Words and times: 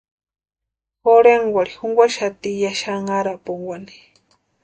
Jorhenkwarhiri 1.03 1.77
junkwaxati 1.79 2.49
ya 2.63 2.71
xanharapunkwani. 2.79 3.95